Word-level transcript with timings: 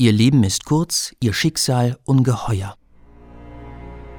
Ihr 0.00 0.12
Leben 0.12 0.44
ist 0.44 0.64
kurz, 0.64 1.14
ihr 1.20 1.34
Schicksal 1.34 1.98
ungeheuer. 2.06 2.74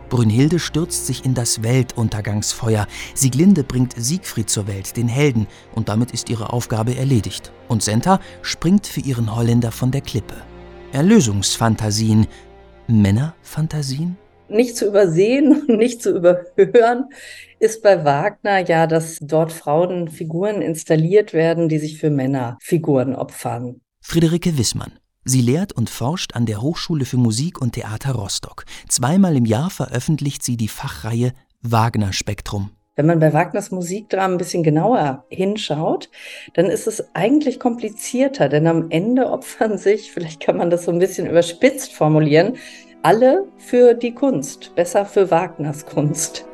Brünnhilde 0.10 0.60
stürzt 0.60 1.08
sich 1.08 1.26
in 1.26 1.34
das 1.34 1.64
Weltuntergangsfeuer. 1.64 2.86
Sieglinde 3.16 3.64
bringt 3.64 3.96
Siegfried 3.98 4.48
zur 4.48 4.68
Welt, 4.68 4.96
den 4.96 5.08
Helden, 5.08 5.48
und 5.74 5.90
damit 5.90 6.12
ist 6.12 6.30
ihre 6.30 6.54
Aufgabe 6.54 6.96
erledigt. 6.96 7.52
Und 7.68 7.82
Senta 7.82 8.20
springt 8.44 8.86
für 8.86 9.00
ihren 9.00 9.36
Holländer 9.36 9.72
von 9.72 9.90
der 9.90 10.02
Klippe. 10.02 10.36
Erlösungsfantasien. 10.92 12.28
Männerfantasien? 12.86 14.20
Nicht 14.50 14.78
zu 14.78 14.86
übersehen 14.86 15.64
und 15.68 15.70
nicht 15.80 16.04
zu 16.04 16.16
überhören 16.16 17.06
ist 17.58 17.82
bei 17.82 18.06
Wagner 18.06 18.60
ja, 18.60 18.86
dass 18.86 19.18
dort 19.20 19.52
Frauenfiguren 19.52 20.62
installiert 20.62 21.34
werden, 21.34 21.70
die 21.70 21.80
sich 21.80 21.98
für 21.98 22.12
Männerfiguren 22.12 23.16
opfern. 23.16 23.82
Friederike 24.00 24.60
Wissmann. 24.60 25.01
Sie 25.24 25.42
lehrt 25.42 25.72
und 25.72 25.90
forscht 25.90 26.36
an 26.36 26.48
der 26.48 26.62
Hochschule 26.62 27.06
für 27.06 27.18
Musik 27.18 27.62
und 27.62 27.74
Theater 27.74 28.14
Rostock. 28.14 28.66
Zweimal 28.90 29.36
im 29.36 29.46
Jahr 29.46 29.70
veröffentlicht 29.70 30.44
sie 30.44 30.58
die 30.58 30.68
Fachreihe 30.68 31.34
Wagner 31.62 32.12
Spektrum. 32.12 32.72
Wenn 32.96 33.06
man 33.06 33.20
bei 33.20 33.32
Wagners 33.32 33.72
Musikdramen 33.72 34.36
ein 34.36 34.38
bisschen 34.38 34.64
genauer 34.64 35.26
hinschaut, 35.30 36.10
dann 36.56 36.66
ist 36.66 36.88
es 36.88 37.16
eigentlich 37.16 37.60
komplizierter, 37.60 38.50
denn 38.50 38.68
am 38.68 38.90
Ende 38.90 39.30
opfern 39.30 39.78
sich, 39.78 40.12
vielleicht 40.12 40.42
kann 40.42 40.58
man 40.58 40.70
das 40.70 40.86
so 40.86 40.92
ein 40.92 41.00
bisschen 41.00 41.28
überspitzt 41.28 41.94
formulieren, 41.94 42.58
alle 43.04 43.48
für 43.58 43.94
die 43.94 44.14
Kunst, 44.14 44.76
besser 44.76 45.06
für 45.06 45.32
Wagners 45.32 45.86
Kunst. 45.86 46.46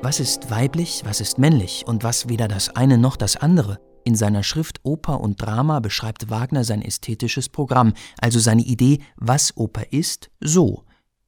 Was 0.00 0.20
ist 0.20 0.48
weiblich, 0.48 1.02
was 1.04 1.20
ist 1.20 1.38
männlich 1.38 1.84
und 1.86 2.04
was 2.04 2.28
weder 2.28 2.46
das 2.46 2.68
eine 2.76 2.98
noch 2.98 3.16
das 3.16 3.36
andere? 3.36 3.80
In 4.04 4.14
seiner 4.14 4.44
Schrift 4.44 4.78
Oper 4.84 5.20
und 5.20 5.42
Drama 5.42 5.80
beschreibt 5.80 6.30
Wagner 6.30 6.62
sein 6.62 6.82
ästhetisches 6.82 7.48
Programm, 7.48 7.92
also 8.20 8.38
seine 8.38 8.62
Idee, 8.62 9.00
was 9.16 9.56
Oper 9.56 9.92
ist, 9.92 10.30
so. 10.40 10.84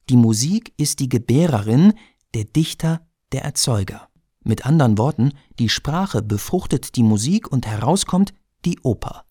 Die 0.09 0.15
Musik 0.15 0.73
ist 0.77 1.01
die 1.01 1.09
Gebärerin, 1.09 1.93
der 2.33 2.45
Dichter 2.45 3.01
der 3.33 3.43
Erzeuger. 3.43 4.07
Mit 4.43 4.65
anderen 4.65 4.97
Worten, 4.97 5.33
die 5.59 5.69
Sprache 5.69 6.21
befruchtet 6.21 6.95
die 6.95 7.03
Musik 7.03 7.51
und 7.51 7.67
herauskommt 7.67 8.33
die 8.63 8.79
Oper. 8.83 9.25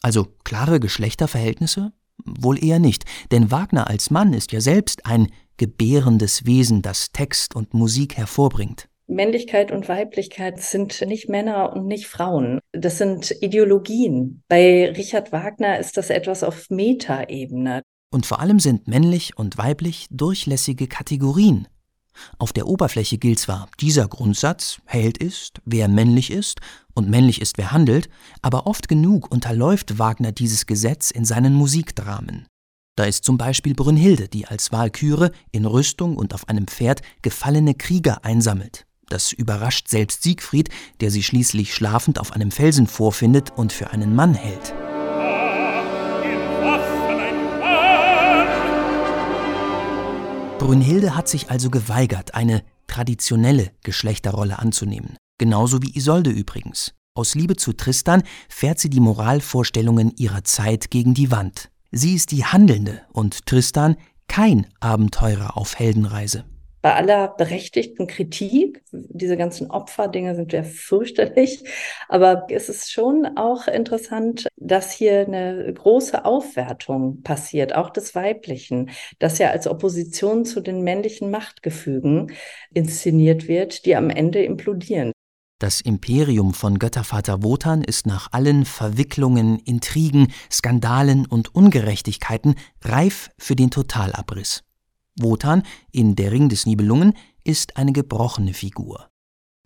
Also 0.00 0.28
klare 0.44 0.80
Geschlechterverhältnisse? 0.80 1.92
Wohl 2.24 2.62
eher 2.62 2.78
nicht, 2.78 3.04
denn 3.32 3.50
Wagner 3.50 3.88
als 3.88 4.10
Mann 4.10 4.32
ist 4.32 4.50
ja 4.50 4.62
selbst 4.62 5.04
ein 5.04 5.28
gebärendes 5.62 6.44
Wesen, 6.44 6.82
das 6.82 7.12
Text 7.12 7.54
und 7.54 7.72
Musik 7.72 8.16
hervorbringt. 8.16 8.88
Männlichkeit 9.06 9.70
und 9.70 9.88
Weiblichkeit 9.88 10.60
sind 10.60 11.00
nicht 11.06 11.28
Männer 11.28 11.72
und 11.72 11.86
nicht 11.86 12.08
Frauen. 12.08 12.58
Das 12.72 12.98
sind 12.98 13.32
Ideologien. 13.40 14.42
Bei 14.48 14.90
Richard 14.90 15.30
Wagner 15.30 15.78
ist 15.78 15.96
das 15.96 16.10
etwas 16.10 16.42
auf 16.42 16.68
Metaebene. 16.68 17.82
Und 18.10 18.26
vor 18.26 18.40
allem 18.40 18.58
sind 18.58 18.88
männlich 18.88 19.36
und 19.36 19.56
weiblich 19.56 20.08
durchlässige 20.10 20.88
Kategorien. 20.88 21.68
Auf 22.38 22.52
der 22.52 22.66
Oberfläche 22.66 23.18
gilt 23.18 23.38
zwar, 23.38 23.68
dieser 23.78 24.08
Grundsatz, 24.08 24.80
Held 24.84 25.16
ist, 25.16 25.60
wer 25.64 25.86
männlich 25.86 26.32
ist, 26.32 26.58
und 26.92 27.08
männlich 27.08 27.40
ist, 27.40 27.56
wer 27.56 27.70
handelt, 27.70 28.08
aber 28.42 28.66
oft 28.66 28.88
genug 28.88 29.30
unterläuft 29.30 30.00
Wagner 30.00 30.32
dieses 30.32 30.66
Gesetz 30.66 31.12
in 31.12 31.24
seinen 31.24 31.54
Musikdramen. 31.54 32.48
Da 33.02 33.08
ist 33.08 33.24
zum 33.24 33.36
Beispiel 33.36 33.74
Brünnhilde, 33.74 34.28
die 34.28 34.46
als 34.46 34.70
Walküre 34.70 35.32
in 35.50 35.64
Rüstung 35.64 36.16
und 36.16 36.34
auf 36.34 36.48
einem 36.48 36.68
Pferd 36.68 37.02
gefallene 37.20 37.74
Krieger 37.74 38.24
einsammelt. 38.24 38.86
Das 39.08 39.32
überrascht 39.32 39.88
selbst 39.88 40.22
Siegfried, 40.22 40.68
der 41.00 41.10
sie 41.10 41.24
schließlich 41.24 41.74
schlafend 41.74 42.20
auf 42.20 42.30
einem 42.30 42.52
Felsen 42.52 42.86
vorfindet 42.86 43.50
und 43.56 43.72
für 43.72 43.90
einen 43.90 44.14
Mann 44.14 44.34
hält. 44.34 44.72
Brünnhilde 50.60 51.16
hat 51.16 51.26
sich 51.26 51.50
also 51.50 51.70
geweigert, 51.70 52.36
eine 52.36 52.62
traditionelle 52.86 53.72
Geschlechterrolle 53.82 54.60
anzunehmen. 54.60 55.16
Genauso 55.38 55.82
wie 55.82 55.96
Isolde 55.96 56.30
übrigens. 56.30 56.94
Aus 57.14 57.34
Liebe 57.34 57.56
zu 57.56 57.72
Tristan 57.72 58.22
fährt 58.48 58.78
sie 58.78 58.90
die 58.90 59.00
Moralvorstellungen 59.00 60.14
ihrer 60.16 60.44
Zeit 60.44 60.92
gegen 60.92 61.14
die 61.14 61.32
Wand. 61.32 61.71
Sie 61.94 62.14
ist 62.14 62.30
die 62.30 62.46
Handelnde 62.46 63.02
und 63.12 63.44
Tristan 63.44 63.98
kein 64.26 64.66
Abenteurer 64.80 65.58
auf 65.58 65.78
Heldenreise. 65.78 66.46
Bei 66.80 66.94
aller 66.94 67.28
berechtigten 67.28 68.06
Kritik, 68.06 68.82
diese 68.92 69.36
ganzen 69.36 69.70
Opferdinge 69.70 70.34
sind 70.34 70.54
ja 70.54 70.62
fürchterlich, 70.62 71.62
aber 72.08 72.46
es 72.48 72.70
ist 72.70 72.90
schon 72.90 73.36
auch 73.36 73.68
interessant, 73.68 74.48
dass 74.56 74.90
hier 74.90 75.20
eine 75.26 75.70
große 75.74 76.24
Aufwertung 76.24 77.22
passiert, 77.22 77.74
auch 77.74 77.90
des 77.90 78.14
Weiblichen, 78.14 78.90
das 79.18 79.36
ja 79.36 79.50
als 79.50 79.66
Opposition 79.66 80.46
zu 80.46 80.62
den 80.62 80.80
männlichen 80.80 81.30
Machtgefügen 81.30 82.32
inszeniert 82.72 83.48
wird, 83.48 83.84
die 83.84 83.96
am 83.96 84.08
Ende 84.08 84.42
implodieren. 84.42 85.12
Das 85.62 85.80
Imperium 85.80 86.54
von 86.54 86.80
Göttervater 86.80 87.44
Wotan 87.44 87.84
ist 87.84 88.04
nach 88.04 88.32
allen 88.32 88.64
Verwicklungen, 88.64 89.60
Intrigen, 89.60 90.32
Skandalen 90.50 91.24
und 91.24 91.54
Ungerechtigkeiten 91.54 92.56
reif 92.82 93.30
für 93.38 93.54
den 93.54 93.70
Totalabriss. 93.70 94.64
Wotan 95.20 95.62
in 95.92 96.16
Der 96.16 96.32
Ring 96.32 96.48
des 96.48 96.66
Nibelungen 96.66 97.12
ist 97.44 97.76
eine 97.76 97.92
gebrochene 97.92 98.54
Figur. 98.54 99.08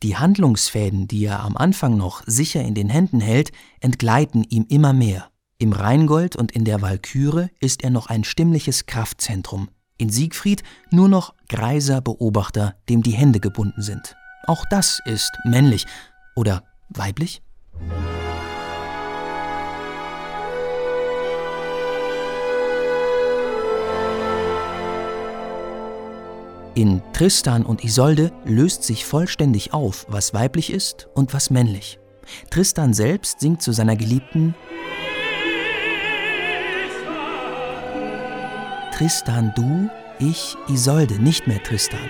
Die 0.02 0.18
Handlungsfäden, 0.18 1.08
die 1.08 1.24
er 1.24 1.40
am 1.40 1.56
Anfang 1.56 1.96
noch 1.96 2.22
sicher 2.26 2.60
in 2.60 2.74
den 2.74 2.90
Händen 2.90 3.20
hält, 3.20 3.50
entgleiten 3.80 4.44
ihm 4.44 4.66
immer 4.68 4.92
mehr. 4.92 5.30
Im 5.56 5.72
Rheingold 5.72 6.36
und 6.36 6.52
in 6.52 6.66
der 6.66 6.82
Walküre 6.82 7.48
ist 7.58 7.82
er 7.82 7.88
noch 7.88 8.08
ein 8.08 8.24
stimmliches 8.24 8.84
Kraftzentrum, 8.84 9.70
in 9.96 10.10
Siegfried 10.10 10.62
nur 10.90 11.08
noch 11.08 11.32
greiser 11.48 12.02
Beobachter, 12.02 12.76
dem 12.90 13.02
die 13.02 13.12
Hände 13.12 13.40
gebunden 13.40 13.80
sind. 13.80 14.14
Auch 14.46 14.64
das 14.70 15.00
ist 15.04 15.32
männlich 15.44 15.86
oder 16.36 16.62
weiblich? 16.88 17.42
In 26.74 27.02
Tristan 27.12 27.64
und 27.64 27.84
Isolde 27.84 28.32
löst 28.44 28.84
sich 28.84 29.06
vollständig 29.06 29.72
auf, 29.72 30.04
was 30.08 30.34
weiblich 30.34 30.70
ist 30.70 31.08
und 31.14 31.32
was 31.32 31.50
männlich. 31.50 31.98
Tristan 32.50 32.92
selbst 32.92 33.40
singt 33.40 33.62
zu 33.62 33.72
seiner 33.72 33.96
Geliebten 33.96 34.54
Tristan 38.96 39.52
du, 39.54 39.90
ich 40.18 40.56
Isolde, 40.68 41.22
nicht 41.22 41.46
mehr 41.46 41.62
Tristan. 41.62 42.08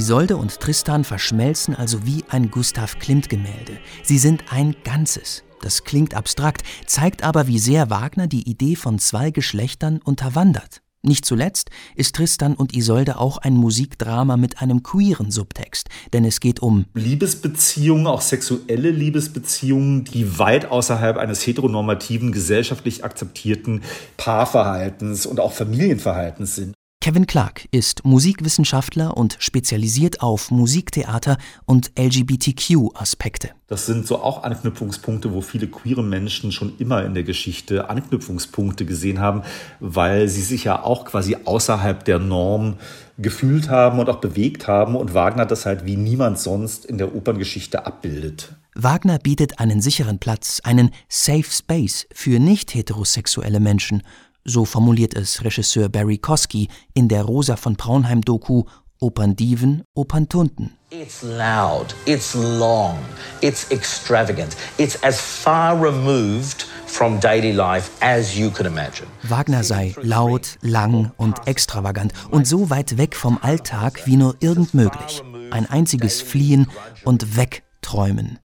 Isolde 0.00 0.38
und 0.38 0.60
Tristan 0.60 1.04
verschmelzen 1.04 1.76
also 1.76 2.06
wie 2.06 2.24
ein 2.30 2.50
Gustav 2.50 2.98
Klimt-Gemälde. 2.98 3.76
Sie 4.02 4.16
sind 4.16 4.44
ein 4.50 4.74
Ganzes. 4.82 5.44
Das 5.60 5.84
klingt 5.84 6.14
abstrakt, 6.14 6.62
zeigt 6.86 7.22
aber, 7.22 7.48
wie 7.48 7.58
sehr 7.58 7.90
Wagner 7.90 8.26
die 8.26 8.48
Idee 8.48 8.76
von 8.76 8.98
zwei 8.98 9.30
Geschlechtern 9.30 10.00
unterwandert. 10.02 10.80
Nicht 11.02 11.26
zuletzt 11.26 11.68
ist 11.96 12.14
Tristan 12.14 12.54
und 12.54 12.74
Isolde 12.74 13.18
auch 13.18 13.36
ein 13.36 13.52
Musikdrama 13.52 14.38
mit 14.38 14.62
einem 14.62 14.82
queeren 14.82 15.30
Subtext, 15.30 15.90
denn 16.14 16.24
es 16.24 16.40
geht 16.40 16.60
um 16.60 16.86
Liebesbeziehungen, 16.94 18.06
auch 18.06 18.22
sexuelle 18.22 18.90
Liebesbeziehungen, 18.90 20.04
die 20.04 20.38
weit 20.38 20.70
außerhalb 20.70 21.18
eines 21.18 21.46
heteronormativen, 21.46 22.32
gesellschaftlich 22.32 23.04
akzeptierten 23.04 23.82
Paarverhaltens 24.16 25.26
und 25.26 25.40
auch 25.40 25.52
Familienverhaltens 25.52 26.56
sind. 26.56 26.74
Kevin 27.02 27.26
Clark 27.26 27.66
ist 27.70 28.04
Musikwissenschaftler 28.04 29.16
und 29.16 29.38
spezialisiert 29.38 30.20
auf 30.20 30.50
Musiktheater 30.50 31.38
und 31.64 31.92
LGBTQ-Aspekte. 31.98 33.52
Das 33.68 33.86
sind 33.86 34.06
so 34.06 34.22
auch 34.22 34.42
Anknüpfungspunkte, 34.42 35.32
wo 35.32 35.40
viele 35.40 35.66
queere 35.66 36.02
Menschen 36.02 36.52
schon 36.52 36.74
immer 36.76 37.02
in 37.06 37.14
der 37.14 37.22
Geschichte 37.22 37.88
Anknüpfungspunkte 37.88 38.84
gesehen 38.84 39.18
haben, 39.18 39.44
weil 39.80 40.28
sie 40.28 40.42
sich 40.42 40.64
ja 40.64 40.82
auch 40.82 41.06
quasi 41.06 41.38
außerhalb 41.42 42.04
der 42.04 42.18
Norm 42.18 42.76
gefühlt 43.16 43.70
haben 43.70 43.98
und 43.98 44.10
auch 44.10 44.20
bewegt 44.20 44.68
haben 44.68 44.94
und 44.94 45.14
Wagner 45.14 45.46
das 45.46 45.64
halt 45.64 45.86
wie 45.86 45.96
niemand 45.96 46.38
sonst 46.38 46.84
in 46.84 46.98
der 46.98 47.14
Operngeschichte 47.14 47.86
abbildet. 47.86 48.56
Wagner 48.74 49.18
bietet 49.18 49.58
einen 49.58 49.80
sicheren 49.80 50.18
Platz, 50.18 50.60
einen 50.64 50.90
Safe 51.08 51.50
Space 51.50 52.06
für 52.12 52.38
nicht 52.38 52.74
heterosexuelle 52.74 53.58
Menschen 53.58 54.02
so 54.44 54.64
formuliert 54.64 55.14
es 55.14 55.44
Regisseur 55.44 55.88
Barry 55.88 56.18
Kosky 56.18 56.68
in 56.94 57.08
der 57.08 57.22
Rosa 57.22 57.56
von 57.56 57.76
Braunheim-Doku 57.76 58.64
Operndiven, 59.02 59.82
Operntunten. 59.94 60.76
It's 60.90 61.22
loud, 61.22 61.94
it's 62.04 62.34
long, 62.34 62.98
it's 63.40 63.70
extravagant, 63.70 64.56
it's 64.76 65.02
as 65.02 65.18
far 65.18 65.74
removed 65.80 66.66
from 66.86 67.18
daily 67.18 67.52
life 67.52 67.90
as 68.00 68.36
you 68.36 68.50
could 68.50 68.66
imagine. 68.66 69.06
Wagner 69.22 69.64
sei 69.64 69.94
laut, 70.02 70.58
lang 70.60 71.12
und 71.16 71.46
extravagant 71.46 72.12
und 72.30 72.46
so 72.46 72.68
weit 72.68 72.98
weg 72.98 73.16
vom 73.16 73.38
Alltag 73.40 74.06
wie 74.06 74.16
nur 74.16 74.34
irgend 74.40 74.74
möglich. 74.74 75.22
Ein 75.50 75.64
einziges 75.64 76.20
Fliehen 76.20 76.66
und 77.04 77.36
Wegträumen. 77.36 78.38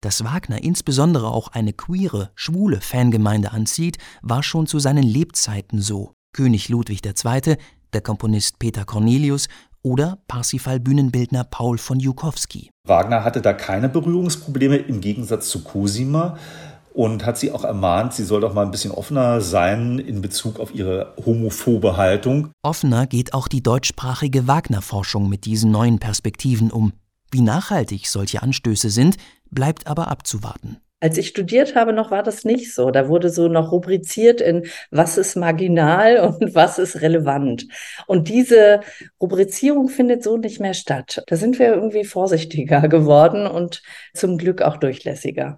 Dass 0.00 0.22
Wagner 0.22 0.62
insbesondere 0.62 1.28
auch 1.28 1.48
eine 1.48 1.72
queere, 1.72 2.30
schwule 2.36 2.80
Fangemeinde 2.80 3.50
anzieht, 3.50 3.98
war 4.22 4.44
schon 4.44 4.68
zu 4.68 4.78
seinen 4.78 5.02
Lebzeiten 5.02 5.80
so. 5.80 6.12
König 6.32 6.68
Ludwig 6.68 7.04
II., 7.04 7.56
der 7.92 8.00
Komponist 8.00 8.60
Peter 8.60 8.84
Cornelius 8.84 9.48
oder 9.82 10.18
Parsifal-Bühnenbildner 10.28 11.42
Paul 11.42 11.78
von 11.78 11.98
Jukowski. 11.98 12.70
Wagner 12.86 13.24
hatte 13.24 13.40
da 13.40 13.52
keine 13.52 13.88
Berührungsprobleme 13.88 14.76
im 14.76 15.00
Gegensatz 15.00 15.48
zu 15.48 15.64
Cosima 15.64 16.38
und 16.94 17.26
hat 17.26 17.38
sie 17.38 17.50
auch 17.50 17.64
ermahnt, 17.64 18.12
sie 18.12 18.24
soll 18.24 18.40
doch 18.40 18.54
mal 18.54 18.64
ein 18.64 18.70
bisschen 18.70 18.92
offener 18.92 19.40
sein 19.40 19.98
in 19.98 20.22
Bezug 20.22 20.60
auf 20.60 20.72
ihre 20.72 21.14
homophobe 21.26 21.96
Haltung. 21.96 22.50
Offener 22.62 23.08
geht 23.08 23.34
auch 23.34 23.48
die 23.48 23.64
deutschsprachige 23.64 24.46
Wagner-Forschung 24.46 25.28
mit 25.28 25.44
diesen 25.44 25.72
neuen 25.72 25.98
Perspektiven 25.98 26.70
um. 26.70 26.92
Wie 27.30 27.42
nachhaltig 27.42 28.08
solche 28.08 28.42
Anstöße 28.42 28.88
sind, 28.88 29.16
bleibt 29.50 29.86
aber 29.86 30.08
abzuwarten. 30.08 30.78
Als 31.00 31.16
ich 31.16 31.28
studiert 31.28 31.76
habe, 31.76 31.92
noch 31.92 32.10
war 32.10 32.24
das 32.24 32.44
nicht 32.44 32.74
so. 32.74 32.90
Da 32.90 33.08
wurde 33.08 33.30
so 33.30 33.46
noch 33.46 33.70
rubriziert 33.70 34.40
in 34.40 34.66
was 34.90 35.16
ist 35.16 35.36
marginal 35.36 36.18
und 36.40 36.54
was 36.56 36.78
ist 36.78 37.00
relevant. 37.02 37.68
Und 38.06 38.28
diese 38.28 38.80
Rubrizierung 39.20 39.88
findet 39.88 40.24
so 40.24 40.36
nicht 40.36 40.60
mehr 40.60 40.74
statt. 40.74 41.22
Da 41.28 41.36
sind 41.36 41.58
wir 41.60 41.68
irgendwie 41.68 42.04
vorsichtiger 42.04 42.88
geworden 42.88 43.46
und 43.46 43.82
zum 44.12 44.38
Glück 44.38 44.60
auch 44.60 44.76
durchlässiger. 44.76 45.56